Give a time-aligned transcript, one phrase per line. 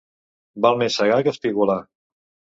[0.65, 1.79] Val més segar que espigolar.